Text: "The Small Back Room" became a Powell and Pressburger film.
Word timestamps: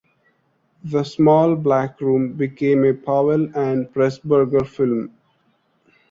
"The 0.83 1.03
Small 1.03 1.55
Back 1.55 2.01
Room" 2.01 2.33
became 2.33 2.85
a 2.85 2.93
Powell 2.95 3.55
and 3.55 3.85
Pressburger 3.93 4.65
film. 4.65 5.13